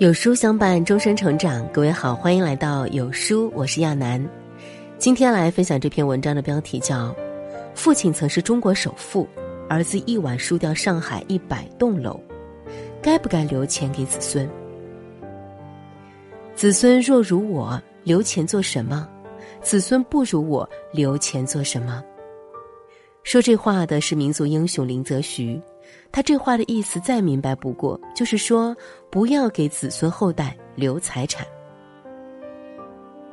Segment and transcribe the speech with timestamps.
[0.00, 1.70] 有书相伴，终身成长。
[1.70, 4.26] 各位好，欢迎来到有书，我是亚楠。
[4.96, 7.08] 今天来分享这篇文章的标题叫
[7.74, 9.28] 《父亲曾是中国首富，
[9.68, 12.18] 儿子一晚输掉上海一百栋楼，
[13.02, 14.48] 该不该留钱给子孙？
[16.54, 19.06] 子孙若如我，留钱做什么？
[19.60, 22.02] 子孙不如我，留钱做什么？
[23.22, 25.60] 说这话的是民族英雄林则徐。
[26.12, 28.76] 他这话的意思再明白不过，就是说
[29.10, 31.46] 不要给子孙后代留财产。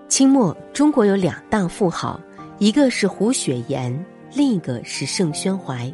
[0.07, 2.19] 清末中国有两大富豪，
[2.59, 5.91] 一个是胡雪岩，另一个是盛宣怀。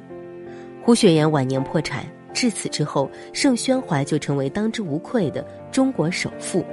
[0.84, 6.64] 胡雪岩晚年破产，至此之后，盛宣怀就成为当之无愧的中国首富。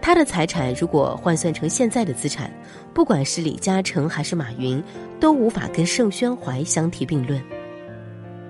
[0.00, 2.52] 他的财产如果换算成现在的资产，
[2.92, 4.82] 不管是李嘉诚还是马云，
[5.18, 7.42] 都无法跟盛宣怀相提并论。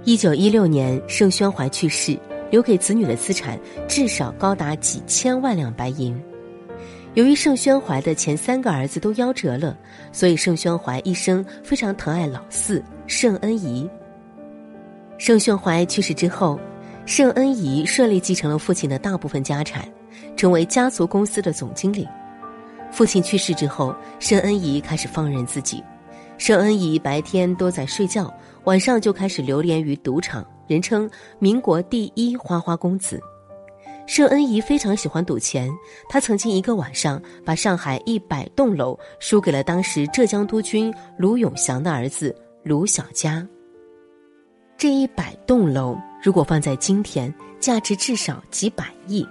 [0.06, 2.18] 一九一六年，盛宣怀去世，
[2.50, 6.14] 留给子女的资产至少高达几千万两白银。
[7.14, 9.74] 由于盛宣怀的前三个儿子都夭折了，
[10.12, 13.88] 所以盛宣怀一生非常疼爱老四盛恩仪。
[15.16, 16.60] 盛宣怀去世之后，
[17.06, 19.88] 盛恩仪顺利继承了父亲的大部分家产，
[20.36, 22.06] 成为家族公司的总经理。
[22.92, 25.82] 父亲去世之后，盛恩仪开始放任自己。
[26.36, 28.32] 盛恩仪白天都在睡觉，
[28.64, 33.20] 晚上就开始流连于赌场，人称“民国第一花花公子”。
[34.06, 35.70] 盛恩仪非常喜欢赌钱，
[36.08, 43.46] 他曾经一个晚上把上海一百栋楼输给了当时浙江督军卢永祥的儿子卢小佳。
[44.76, 49.26] 这一百栋楼如果放在今天，价值至少几百亿。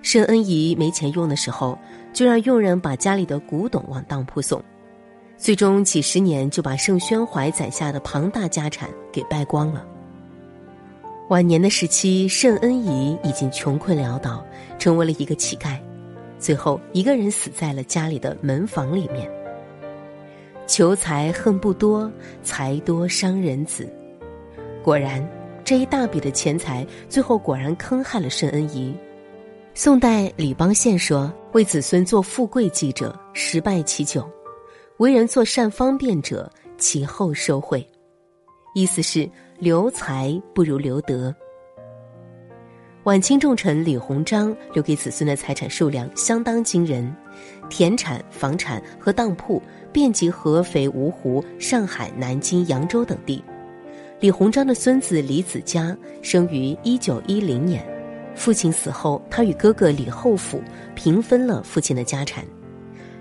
[0.00, 1.76] 盛恩仪没钱用的时候，
[2.12, 4.62] 就让佣人把家里的古董往当铺送。
[5.38, 9.86] 最终几十年就把盛宣怀攒下的庞大家产给败光了。
[11.28, 14.44] 晚年的时期，盛恩仪已经穷困潦倒，
[14.78, 15.78] 成为了一个乞丐，
[16.38, 19.30] 最后一个人死在了家里的门房里面。
[20.66, 22.10] 求财恨不多，
[22.42, 23.88] 财多伤人子。
[24.82, 25.26] 果然，
[25.64, 28.94] 这一大笔的钱财最后果然坑害了盛恩仪。
[29.72, 34.28] 宋代李邦宪说：“为子孙做富贵计者，十败其九。”
[34.98, 37.86] 为人做善方便者，其后收贿。
[38.74, 41.32] 意思是留财不如留德。
[43.04, 47.14] 晚清重臣李鸿章留给子孙的财产数量相当惊人，
[47.70, 53.42] 田产、房产和当铺遍及合肥、芜湖、上海、南京、扬州等地。
[54.18, 57.86] 李鸿章的孙子李子嘉生于一九一零年，
[58.34, 60.60] 父亲死后，他与哥哥李厚甫
[60.96, 62.44] 平分了父亲的家产。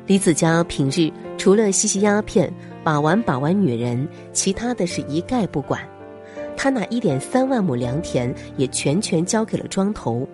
[0.08, 2.52] 李子嘉平日除了吸吸鸦片、
[2.82, 5.82] 把玩把玩女人，其他的是一概不管。
[6.56, 10.26] 他那一点三万亩良田也全权交给了庄头。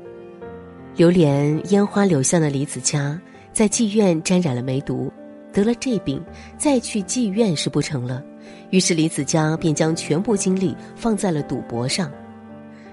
[0.95, 3.19] 流连烟花柳巷的李子嘉，
[3.51, 5.11] 在妓院沾染了梅毒，
[5.51, 6.23] 得了这病，
[6.55, 8.23] 再去妓院是不成了。
[8.69, 12.11] 于是李子嘉便将全部精力放在了赌博上。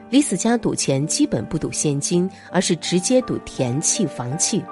[0.09, 4.65] 李子嘉赌钱基本不赌现金，而是直接赌田契、房契。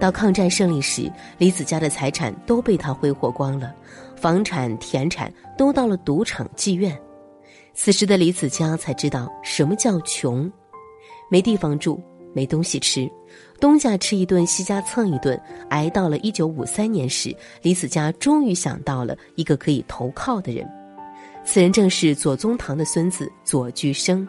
[0.00, 3.74] 到抗战胜利时，李子嘉的财产都被他挥霍光了，
[4.16, 6.98] 房产、田产都到了赌场、妓院。
[7.72, 10.50] 此时的李子嘉才知道什么叫穷，
[11.30, 12.00] 没地方住，
[12.32, 13.10] 没东西吃，
[13.60, 15.40] 东家吃一顿，西家蹭一顿。
[15.70, 20.68] 挨到了一九五三年时，李子嘉终于想到了一个可以投靠的人，
[21.44, 24.26] 此人正是左宗棠的孙子左巨生。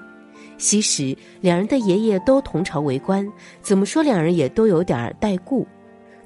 [0.57, 3.27] 昔时两人的爷爷都同朝为官，
[3.61, 5.66] 怎么说两人也都有点带故。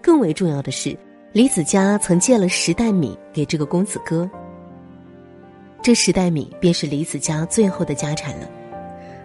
[0.02, 0.98] 更为重要的是，
[1.34, 4.30] 李子嘉曾借了十担米给这个公子哥。
[5.82, 8.50] 这十担米便是李子嘉最后的家产了。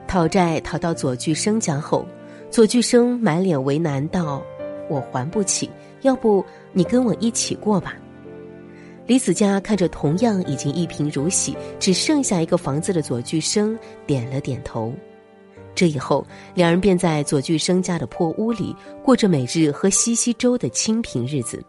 [0.07, 2.07] 讨债讨到左巨生家后，
[2.51, 4.43] 左巨生满脸为难道
[4.89, 5.69] ：“我还不起，
[6.03, 7.97] 要不你跟我一起过吧。”
[9.07, 14.93] 李子嘉看着同样已经一贫如洗、只剩下一个房子的左巨生，点了点头。
[15.75, 21.63] 这以后，两人便在左巨生家的破屋里过着每日喝西溪粥的清贫日子。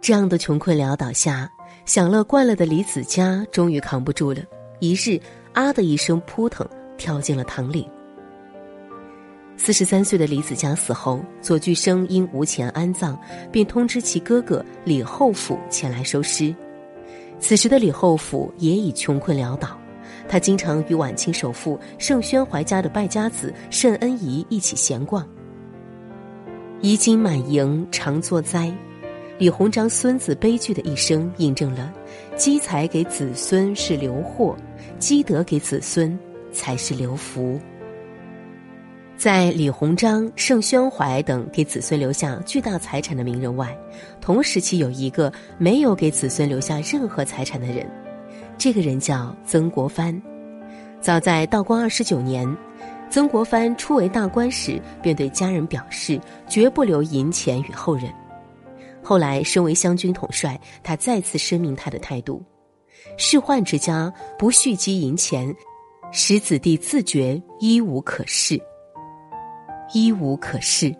[0.00, 1.48] 这样的穷困潦倒下，
[1.86, 4.42] 享乐惯了的李子嘉终于扛不住了，
[4.80, 5.18] 一日
[5.54, 7.88] “啊”的一声扑腾，跳进了塘里。
[9.60, 13.18] 四十三岁的李子嘉死后，左巨生因无钱安葬，
[13.50, 16.54] 便通知其哥哥李厚甫前来收尸。
[17.40, 19.76] 此时的李厚甫也已穷困潦倒，
[20.28, 25.28] 他经常与晚清首富盛宣怀家的败家子盛恩仪一起闲逛。
[26.80, 28.72] 遗金满盈常作灾，
[29.38, 31.92] 李鸿章孙子悲剧的一生，印证了
[32.36, 34.56] 积财给子孙是留祸，
[35.00, 36.16] 积德给子孙
[36.52, 37.60] 才是留福。
[39.18, 43.76] 在李鸿章、盛宣怀等给子孙留下巨大财产的名人外，
[44.20, 47.84] 同时期有一个没有给子孙留下任何财产的人，
[48.56, 50.22] 这个人叫曾国藩。
[51.00, 52.48] 早在道光二十九年，
[53.10, 58.04] 曾国藩初为大官时，便对家人表示绝不留银钱与后人。
[59.02, 62.40] 后来身为湘军统帅，他再次声明他的态度：
[63.16, 65.52] 仕宦之家不蓄积银钱，
[66.12, 68.56] 使子弟自觉一无可恃。
[69.92, 70.94] 一无可恃，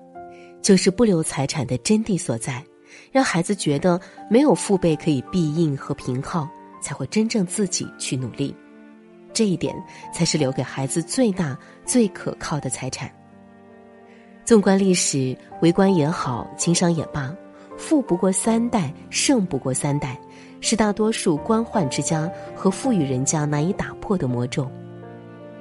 [0.62, 2.64] 就是不留财产的真谛所在，
[3.12, 4.00] 让孩子觉得
[4.31, 6.49] 没有父辈可以庇应和凭靠，
[6.81, 8.55] 才会真正自己去努力。
[9.32, 9.75] 这一点
[10.12, 13.11] 才是留给孩子最大、最可靠的财产。
[14.44, 17.32] 纵观历史，为官也好，经商也罢，
[17.76, 20.19] 富不过三代，盛不过三代，
[20.61, 24.67] 是大多数官宦之家和富裕人家难以打破的魔咒。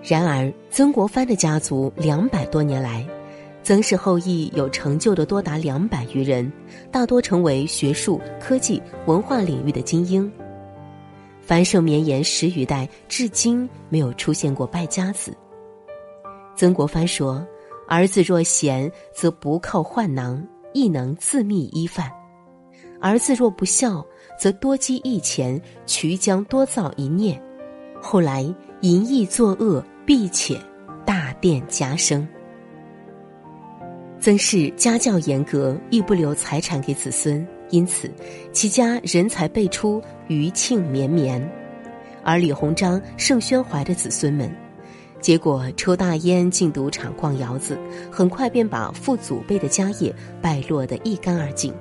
[0.01, 3.05] 然而，曾国藩的家族两百多年来，
[3.67, 6.49] 曾氏后裔有成就的多达两百余人，
[6.89, 10.31] 大多成为学术、科技、文化领域的精英。
[11.41, 15.35] 繁盛绵延十余代，至今没有出现过败家子。
[16.55, 17.45] 曾国藩说
[17.89, 20.41] ：“儿子若贤，则不靠宦囊，
[20.73, 22.07] 亦能自觅衣饭；
[23.01, 24.01] 儿子若不孝，
[24.39, 27.37] 则多积一钱，渠将多造一孽。
[28.01, 28.43] 后来
[28.79, 30.57] 淫逸作恶，必且
[31.05, 32.25] 大殿加生。”
[34.19, 38.11] 曾氏家教严格，亦不留财产给子孙，因此
[38.51, 41.41] 其家人才辈出，余庆绵绵。
[42.23, 44.53] 而李鸿章、盛宣怀的子孙们，
[45.21, 47.77] 结果抽大烟、进赌场、逛窑子，
[48.11, 51.73] 很快便把父祖辈的家业败落得一干二净。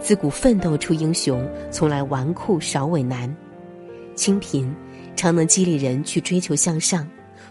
[0.00, 3.32] 自古奋斗出英雄，从来纨绔少伟难。
[4.16, 4.74] 清贫
[5.14, 7.06] 常能激励人去追求向上，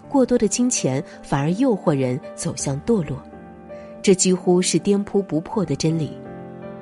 [0.10, 3.24] 过多的金钱反而诱惑人走向堕落。
[4.10, 6.18] 这几乎是颠扑不破的真理，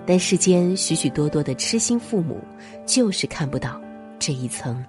[0.06, 2.40] 但世间许许多多的痴心父母，
[2.86, 3.82] 就是看不到
[4.18, 4.82] 这一层。